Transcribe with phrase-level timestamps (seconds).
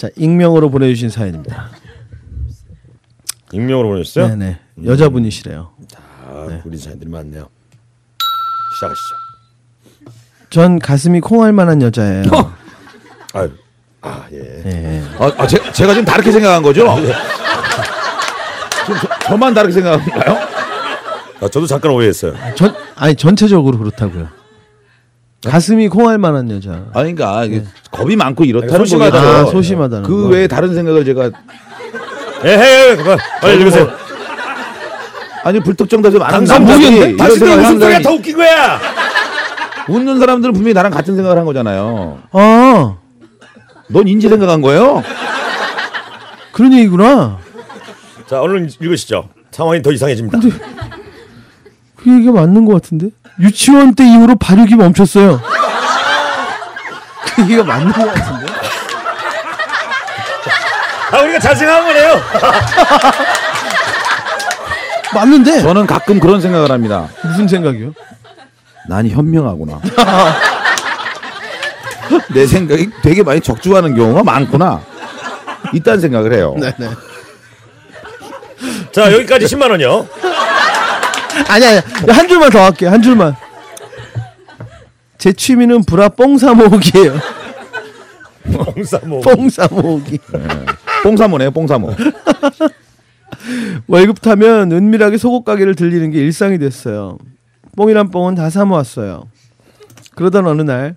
[0.00, 1.68] 자 익명으로 보내주신 사연입니다.
[3.52, 4.28] 익명으로 보내셨어요?
[4.28, 5.72] 네네 여자분이시래요.
[6.26, 7.46] 아, 우리 사연들이 많네요.
[8.76, 9.14] 시작하시죠.
[10.48, 12.22] 전 가슴이 콩할 만한 여자예요.
[13.34, 13.50] 아유,
[14.00, 14.62] 아 예.
[14.64, 15.02] 예.
[15.18, 16.86] 아, 아, 제, 제가 지금 다르게 생각한 거죠?
[18.86, 20.38] 지금 저, 만 다르게 생각한 건가요?
[21.42, 22.32] 아, 저도 잠깐 오해했어요.
[22.54, 24.28] 전 아니 전체적으로 그렇다고요.
[25.44, 26.86] 가슴이 콩할 만한 여자.
[26.92, 27.64] 아, 그러니까 이게
[28.00, 29.20] 겁이 많고 이렇다는 소심하다.
[29.20, 29.36] 거겠죠.
[29.48, 30.28] 아 소심하다는 그 거.
[30.28, 31.30] 외에 다른 생각을 제가
[32.44, 33.90] 에헤, 그만 빨리 읽으세요.
[35.44, 36.44] 아니 불특정다 좀 아는?
[36.44, 38.78] 이런 당신들 무슨 소리가 더 웃긴 거야?
[39.88, 42.18] 웃는 사람들은 분명히 나랑 같은 생각을 한 거잖아요.
[42.32, 42.96] 아
[43.92, 45.02] 넌 인지 생각한 거예요?
[46.52, 47.38] 그런 얘기구나.
[48.28, 49.28] 자, 얼른 읽으시죠.
[49.50, 50.38] 상황이 더 이상해집니다.
[51.96, 53.08] 그 얘기가 맞는 것 같은데
[53.40, 55.40] 유치원 때 이후로 발육이 멈췄어요.
[57.40, 58.52] 그 얘기가 맞는 것 같은데.
[61.12, 62.20] 아, 우리가 잘 생각한 거네요.
[65.12, 67.08] 맞는데 저는 가끔 그런 생각을 합니다.
[67.24, 67.92] 무슨 생각이요?
[68.88, 69.80] 난 현명하구나.
[72.32, 74.80] 내 생각이 되게 많이 적중하는 경우가 많구나.
[75.72, 76.54] 이딴 생각을 해요.
[76.58, 76.90] 네네.
[78.92, 80.06] 자, 여기까지 10만 원이요.
[81.48, 82.90] 아니 아니 한 줄만 더 할게요.
[82.90, 83.34] 한 줄만.
[85.20, 87.14] 제 취미는 브라 뽕 사 모으기예요.
[88.48, 89.20] 홍사모.
[89.20, 90.18] 뽕 사 모으기.
[91.02, 91.94] 뽕 사모네요, 뽕 사모.
[93.86, 97.18] 월급 타면 은밀하게 속옷 가게를 들리는 게 일상이 됐어요.
[97.76, 99.24] 뽕이란 뽕은 다 사모았어요.
[100.14, 100.96] 그러던 어느 날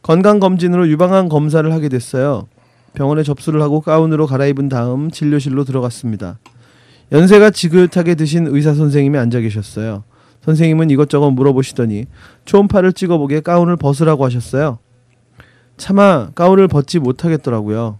[0.00, 2.48] 건강 검진으로 유방암 검사를 하게 됐어요.
[2.94, 6.38] 병원에 접수를 하고 가운으로 갈아입은 다음 진료실로 들어갔습니다.
[7.12, 10.04] 연세가 지긋하게 드신 의사 선생님이 앉아 계셨어요.
[10.44, 12.06] 선생님은 이것저것 물어보시더니
[12.44, 14.78] 초음파를 찍어보게 가운을 벗으라고 하셨어요.
[15.76, 17.98] 차마 가운을 벗지 못하겠더라고요.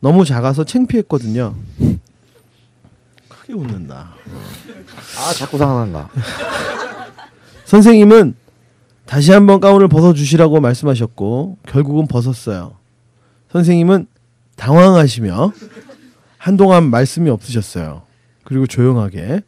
[0.00, 1.54] 너무 작아서 창피했거든요.
[3.28, 4.14] 크게 웃는다.
[5.18, 6.08] 아, 자꾸 상한가.
[7.64, 8.34] 선생님은
[9.06, 12.76] 다시 한번 가운을 벗어주시라고 말씀하셨고 결국은 벗었어요.
[13.50, 14.06] 선생님은
[14.56, 15.52] 당황하시며
[16.38, 18.02] 한동안 말씀이 없으셨어요.
[18.44, 19.42] 그리고 조용하게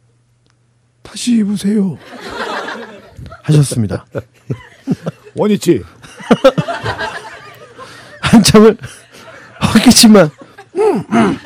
[1.07, 1.97] 다시 입으세요
[3.43, 4.05] 하셨습니다.
[5.35, 5.81] 원위치.
[8.19, 8.77] 한참을
[9.73, 10.29] 헛기침만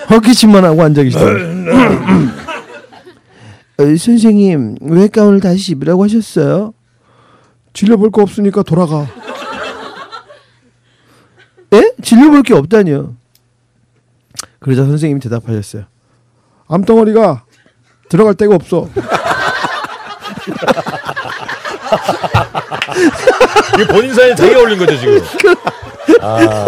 [0.09, 1.71] 헛기침만 하고 앉아 계시더라고요.
[3.77, 6.73] 어, 선생님 왜 가운을 다시 입으라고 하셨어요?
[7.73, 9.07] 질려볼 거 없으니까 돌아가.
[11.73, 11.91] 에?
[12.01, 13.15] 질려볼 게 없다니요.
[14.59, 15.85] 그러자 선생님이 대답하셨어요.
[16.67, 17.45] 암덩어리가
[18.09, 18.89] 들어갈 데가 없어.
[23.75, 25.19] 이게 본인 사연에 자기가 올린 거죠, 지금.
[26.21, 26.65] 아.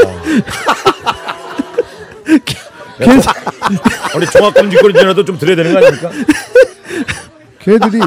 [2.98, 3.32] 그래서
[4.16, 6.10] 우리 종합금지권이라도 좀 드려야 되는 거 아닙니까?
[7.60, 8.00] 걔들이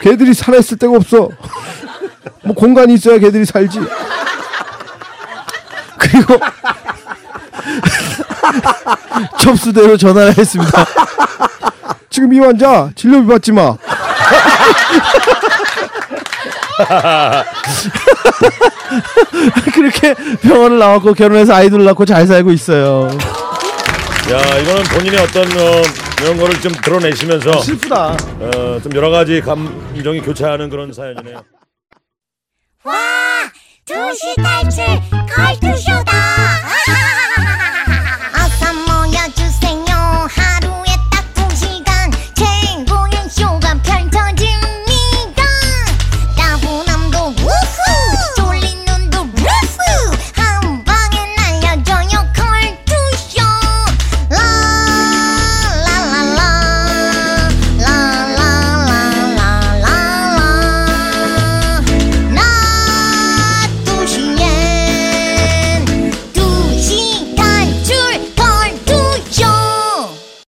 [0.00, 1.28] 걔들이 살아있을 데가 없어.
[2.42, 3.80] 뭐 공간이 있어야 걔들이 살지.
[5.98, 6.38] 그리고
[9.40, 10.84] 접수대로 전화를 했습니다.
[12.18, 13.76] 지금 이 환자 진료비 받지 마.
[19.72, 23.08] 그렇게 병원을 나왔고 결혼해서 아이들 낳고 잘 살고 있어요.
[24.32, 25.82] 야, 이거는 본인의 어떤 어,
[26.20, 28.16] 이런 거를 좀 드러내시면서 슬프다.
[28.40, 31.44] 어, 좀 여러 가지 감정이 교차하는 그런 사연이네요.
[32.82, 32.94] 와,
[33.86, 34.84] 2시 탈출
[35.32, 36.27] 걸투쇼다.